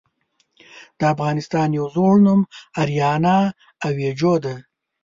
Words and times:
د 0.99 1.01
افغانستان 1.13 1.67
يو 1.77 1.85
ﺯوړ 1.93 2.13
نوم 2.25 2.41
آريانا 2.81 3.37
آويجو 3.87 4.33
ده. 4.43 4.55